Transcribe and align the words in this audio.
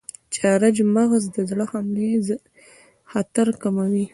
چارمغز 0.35 1.23
د 1.35 1.37
زړه 1.49 1.65
حملې 1.71 2.11
خطر 3.11 3.47
کموي. 3.61 4.05